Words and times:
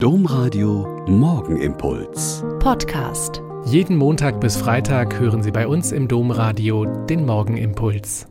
Domradio 0.00 1.04
Morgenimpuls. 1.08 2.44
Podcast. 2.60 3.42
Jeden 3.64 3.96
Montag 3.96 4.40
bis 4.40 4.56
Freitag 4.56 5.18
hören 5.18 5.42
Sie 5.42 5.50
bei 5.50 5.66
uns 5.66 5.90
im 5.90 6.06
Domradio 6.06 6.84
den 6.84 7.26
Morgenimpuls. 7.26 8.28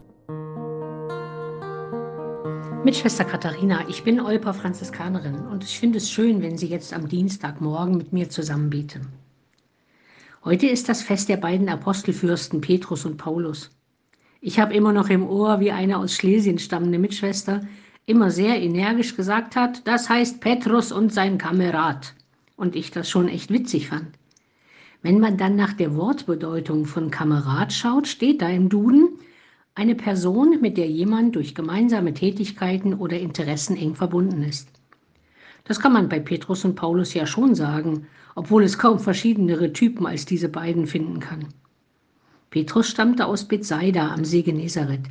Mit 2.85 2.95
Schwester 2.95 3.25
Katharina, 3.25 3.83
ich 3.89 4.05
bin 4.05 4.21
Olper 4.21 4.53
Franziskanerin 4.53 5.45
und 5.47 5.65
ich 5.65 5.77
finde 5.77 5.97
es 5.97 6.09
schön, 6.09 6.41
wenn 6.41 6.57
Sie 6.57 6.67
jetzt 6.67 6.93
am 6.93 7.09
Dienstagmorgen 7.09 7.97
mit 7.97 8.13
mir 8.13 8.29
zusammen 8.29 8.70
beten. 8.70 9.09
Heute 10.45 10.68
ist 10.68 10.88
das 10.88 11.02
Fest 11.02 11.27
der 11.27 11.36
beiden 11.36 11.68
Apostelfürsten 11.68 12.61
Petrus 12.61 13.04
und 13.04 13.18
Paulus. 13.18 13.71
Ich 14.39 14.57
habe 14.57 14.73
immer 14.73 14.93
noch 14.93 15.09
im 15.09 15.27
Ohr, 15.27 15.59
wie 15.59 15.73
eine 15.73 15.97
aus 15.97 16.13
Schlesien 16.13 16.59
stammende 16.59 16.97
Mitschwester 16.97 17.59
immer 18.07 18.31
sehr 18.31 18.59
energisch 18.61 19.15
gesagt 19.15 19.57
hat, 19.57 19.85
das 19.85 20.09
heißt 20.09 20.39
Petrus 20.39 20.93
und 20.93 21.13
sein 21.13 21.37
Kamerad. 21.37 22.13
Und 22.55 22.75
ich 22.75 22.89
das 22.89 23.09
schon 23.09 23.27
echt 23.27 23.51
witzig 23.51 23.89
fand. 23.89 24.07
Wenn 25.03 25.20
man 25.20 25.38
dann 25.38 25.57
nach 25.57 25.73
der 25.73 25.93
Wortbedeutung 25.95 26.85
von 26.85 27.12
Kamerad 27.12 27.71
schaut, 27.73 28.07
steht 28.07 28.41
da 28.41 28.49
im 28.49 28.70
Duden 28.70 29.09
eine 29.75 29.93
Person, 29.93 30.59
mit 30.62 30.77
der 30.77 30.89
jemand 30.89 31.35
durch 31.35 31.53
gemeinsame 31.53 32.13
Tätigkeiten 32.13 32.93
oder 32.93 33.20
Interessen 33.20 33.75
eng 33.75 33.93
verbunden 33.93 34.41
ist. 34.41 34.70
Das 35.65 35.79
kann 35.81 35.91
man 35.91 36.07
bei 36.07 36.21
Petrus 36.21 36.63
und 36.63 36.76
Paulus 36.76 37.13
ja 37.13 37.27
schon 37.27 37.55
sagen, 37.55 38.07
obwohl 38.35 38.63
es 38.63 38.77
kaum 38.77 38.99
verschiedenere 38.99 39.73
Typen 39.73 40.07
als 40.07 40.26
diese 40.26 40.48
beiden 40.48 40.87
finden 40.87 41.20
kann. 41.20 41.45
Petrus 42.51 42.87
stammte 42.87 43.26
aus 43.26 43.43
Bethsaida 43.43 44.13
am 44.13 44.23
See 44.23 44.43
Genezareth. 44.43 45.09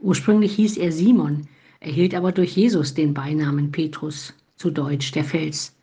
Ursprünglich 0.00 0.54
hieß 0.54 0.78
er 0.78 0.92
Simon, 0.92 1.46
erhielt 1.80 2.14
aber 2.14 2.32
durch 2.32 2.56
Jesus 2.56 2.94
den 2.94 3.14
Beinamen 3.14 3.70
Petrus, 3.70 4.34
zu 4.56 4.70
Deutsch 4.70 5.12
der 5.12 5.24
Fels. 5.24 5.74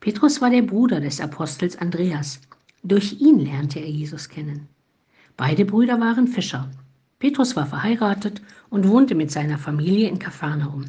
Petrus 0.00 0.40
war 0.40 0.48
der 0.50 0.62
Bruder 0.62 1.00
des 1.00 1.20
Apostels 1.20 1.76
Andreas. 1.76 2.40
Durch 2.82 3.20
ihn 3.20 3.38
lernte 3.38 3.80
er 3.80 3.90
Jesus 3.90 4.28
kennen. 4.28 4.68
Beide 5.36 5.66
Brüder 5.66 6.00
waren 6.00 6.26
Fischer. 6.26 6.70
Petrus 7.18 7.54
war 7.54 7.66
verheiratet 7.66 8.40
und 8.70 8.88
wohnte 8.88 9.14
mit 9.14 9.30
seiner 9.30 9.58
Familie 9.58 10.08
in 10.08 10.18
Kapharnaum. 10.18 10.86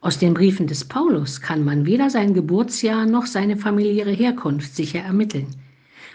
Aus 0.00 0.18
den 0.18 0.34
Briefen 0.34 0.66
des 0.66 0.84
Paulus 0.84 1.40
kann 1.40 1.64
man 1.64 1.86
weder 1.86 2.10
sein 2.10 2.34
Geburtsjahr 2.34 3.06
noch 3.06 3.26
seine 3.26 3.56
familiäre 3.56 4.12
Herkunft 4.12 4.74
sicher 4.74 5.00
ermitteln. 5.00 5.46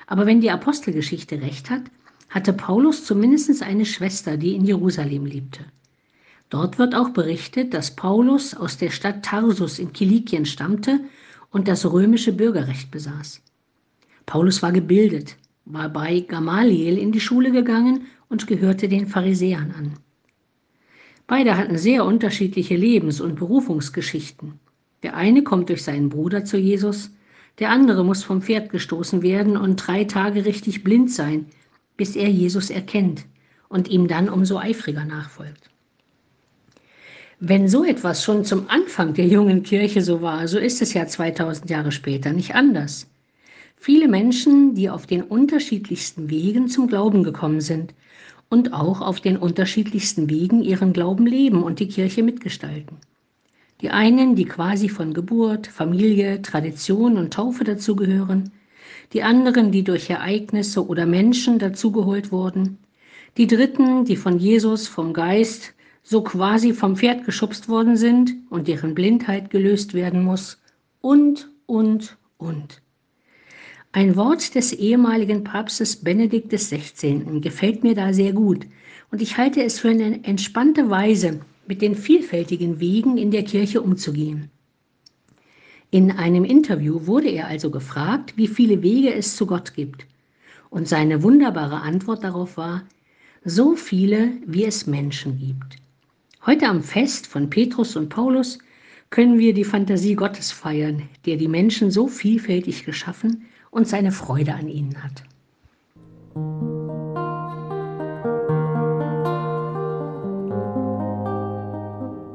Aber 0.08 0.26
wenn 0.26 0.42
die 0.42 0.52
Apostelgeschichte 0.52 1.42
recht 1.42 1.70
hat, 1.70 1.84
hatte 2.30 2.52
Paulus 2.52 3.06
zumindest 3.06 3.64
eine 3.64 3.86
Schwester, 3.86 4.38
die 4.38 4.56
in 4.56 4.66
Jerusalem 4.66 5.26
lebte. 5.26 5.66
Dort 6.50 6.80
wird 6.80 6.95
auch 6.95 7.09
berichtet, 7.09 7.73
dass 7.73 7.95
Paulus 7.95 8.55
aus 8.55 8.78
der 8.78 8.89
Stadt 8.89 9.23
Tarsus 9.23 9.78
in 9.78 9.94
Kilikien 9.94 10.45
stammte 10.45 11.00
und 11.52 11.67
das 11.67 11.86
römische 11.86 12.33
Bürgerrecht 12.33 12.89
besaß. 12.89 13.42
Paulus 14.25 14.61
war 14.61 14.72
gebildet, 14.72 15.38
war 15.66 15.89
bei 15.89 16.22
Gamaliel 16.22 16.97
in 16.97 17.11
die 17.11 17.20
Schule 17.20 17.52
gegangen 17.52 18.08
und 18.30 18.47
gehörte 18.47 18.88
den 18.88 19.08
Pharisäern 19.08 19.72
an. 19.77 19.94
Beide 21.27 21.55
hatten 21.58 21.77
sehr 21.77 22.05
unterschiedliche 22.05 22.75
Lebens- 22.75 23.22
und 23.22 23.36
Berufungsgeschichten. 23.36 24.59
Der 25.03 25.16
eine 25.16 25.44
kommt 25.44 25.70
durch 25.70 25.83
seinen 25.83 26.09
Bruder 26.09 26.45
zu 26.45 26.58
Jesus, 26.58 27.11
der 27.59 27.70
andere 27.70 28.03
muss 28.03 28.23
vom 28.23 28.42
Pferd 28.42 28.72
gestoßen 28.72 29.22
werden 29.22 29.55
und 29.55 29.75
drei 29.75 30.05
Tage 30.05 30.45
richtig 30.45 30.83
blind 30.83 31.11
sein, 31.11 31.45
bis 31.97 32.16
er 32.16 32.30
Jesus 32.30 32.72
erkennt 32.72 33.25
und 33.67 33.88
ihm 33.88 34.08
dann 34.08 34.30
umso 34.30 34.58
eifriger 34.58 35.05
nachfolgt. 35.05 35.70
Wenn 37.42 37.70
so 37.70 37.86
etwas 37.86 38.22
schon 38.22 38.44
zum 38.44 38.70
Anfang 38.70 39.14
der 39.14 39.26
jungen 39.26 39.64
Kirche 39.64 40.02
so 40.02 40.22
war, 40.22 40.50
so 40.50 40.59
ist 40.59 40.82
es 40.82 40.94
ja 40.94 41.08
2000 41.08 41.70
Jahre 41.70 41.94
später 41.94 42.34
nicht 42.34 42.54
anders. 42.54 43.08
Viele 43.78 44.09
Menschen, 44.09 44.76
die 44.76 44.90
auf 44.90 45.08
den 45.08 45.23
unterschiedlichsten 45.23 46.30
Wegen 46.30 46.67
zum 46.67 46.90
Glauben 46.90 47.23
gekommen 47.23 47.62
sind 47.62 47.94
und 48.50 48.73
auch 48.73 49.00
auf 49.00 49.22
den 49.22 49.38
unterschiedlichsten 49.38 50.30
Wegen 50.30 50.61
ihren 50.61 50.92
Glauben 50.92 51.26
leben 51.26 51.64
und 51.64 51.80
die 51.80 51.88
Kirche 51.88 52.23
mitgestalten. 52.23 52.98
Die 53.80 53.89
einen, 53.89 54.36
die 54.36 54.44
quasi 54.44 54.89
von 54.89 55.14
Geburt, 55.14 55.67
Familie, 55.67 56.42
Tradition 56.42 57.17
und 57.17 57.33
Taufe 57.33 57.64
dazugehören, 57.64 58.52
die 59.14 59.23
anderen, 59.23 59.71
die 59.71 59.86
durch 59.86 60.10
Ereignisse 60.10 60.86
oder 60.86 61.06
Menschen 61.06 61.58
dazugeholt 61.58 62.33
wurden, 62.33 62.80
die 63.38 63.48
Dritten, 63.48 64.04
die 64.04 64.17
von 64.17 64.39
Jesus, 64.39 64.89
vom 64.89 65.14
Geist, 65.14 65.73
so 66.09 66.23
quasi 66.23 66.73
vom 66.73 66.95
Pferd 66.95 67.23
geschubst 67.23 67.70
worden 67.70 67.95
sind 67.95 68.33
und 68.49 68.67
deren 68.67 68.95
Blindheit 68.95 69.52
gelöst 69.52 69.93
werden 69.93 70.23
muss 70.23 70.59
und, 71.02 71.52
und, 71.67 72.17
und. 72.37 72.81
Ein 73.92 74.15
Wort 74.15 74.55
des 74.55 74.73
ehemaligen 74.73 75.43
Papstes 75.43 75.97
Benedikt 75.97 76.52
XVI. 76.52 77.39
gefällt 77.42 77.83
mir 77.83 77.93
da 77.93 78.11
sehr 78.11 78.33
gut 78.33 78.65
und 79.11 79.21
ich 79.21 79.37
halte 79.37 79.61
es 79.61 79.77
für 79.77 79.89
eine 79.89 80.23
entspannte 80.23 80.89
Weise, 80.89 81.42
mit 81.67 81.83
den 81.83 81.93
vielfältigen 81.93 82.80
Wegen 82.80 83.20
in 83.20 83.30
der 83.30 83.43
Kirche 83.43 83.80
umzugehen. 83.80 84.49
In 85.91 86.09
einem 86.09 86.43
Interview 86.43 87.05
wurde 87.05 87.30
er 87.30 87.45
also 87.45 87.70
gefragt, 87.70 88.33
wie 88.36 88.47
viele 88.47 88.81
Wege 88.81 89.14
es 89.14 89.36
zu 89.36 89.45
Gott 89.45 89.76
gibt. 89.76 90.08
Und 90.71 90.87
seine 90.87 91.21
wunderbare 91.21 91.81
Antwort 91.81 92.23
darauf 92.23 92.58
war, 92.58 92.81
so 93.45 93.76
viele, 93.76 94.31
wie 94.47 94.65
es 94.65 94.87
Menschen 94.87 95.37
gibt. 95.37 95.77
Heute 96.49 96.65
am 96.65 96.82
Fest 96.82 97.27
von 97.27 97.52
Petrus 97.52 97.95
und 97.95 98.10
Paulus 98.10 98.58
können 99.11 99.37
wir 99.37 99.54
die 99.54 99.64
Fantasie 99.64 100.15
Gottes 100.15 100.52
feiern, 100.52 101.04
der 101.27 101.37
die 101.37 101.48
Menschen 101.48 101.92
so 101.92 102.08
vielfältig 102.08 102.86
geschaffen 102.86 103.45
und 103.70 103.87
seine 103.87 104.11
Freude 104.11 104.55
an 104.55 104.67
ihnen 104.67 104.95
hat. 105.04 105.21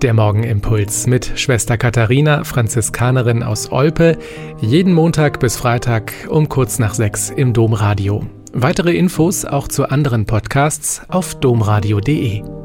Der 0.00 0.14
Morgenimpuls 0.14 1.08
mit 1.08 1.32
Schwester 1.34 1.76
Katharina, 1.76 2.44
Franziskanerin 2.44 3.42
aus 3.42 3.72
Olpe, 3.72 4.16
jeden 4.60 4.92
Montag 4.92 5.40
bis 5.40 5.56
Freitag 5.56 6.12
um 6.28 6.48
kurz 6.48 6.78
nach 6.78 6.94
sechs 6.94 7.30
im 7.30 7.52
Domradio. 7.52 8.24
Weitere 8.52 8.96
Infos 8.96 9.44
auch 9.44 9.66
zu 9.66 9.88
anderen 9.88 10.24
Podcasts 10.24 11.02
auf 11.08 11.34
domradio.de. 11.34 12.63